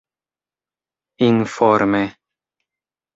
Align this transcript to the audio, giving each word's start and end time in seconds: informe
informe 1.27 2.01